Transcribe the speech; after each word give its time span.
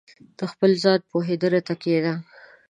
•د 0.37 0.39
خپل 0.51 0.71
ځان 0.83 0.99
پوهېدو 1.11 1.47
ته 1.67 1.73
کښېنه. 1.81 2.13